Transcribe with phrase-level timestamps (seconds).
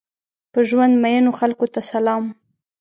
[0.53, 2.23] په ژوند مئینو خلکو ته سلام!